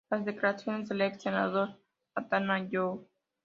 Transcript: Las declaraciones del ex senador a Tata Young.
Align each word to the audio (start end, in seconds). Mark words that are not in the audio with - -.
Las 0.09 0.25
declaraciones 0.25 0.89
del 0.89 1.01
ex 1.01 1.21
senador 1.21 1.79
a 2.15 2.27
Tata 2.27 2.67
Young. 2.67 3.01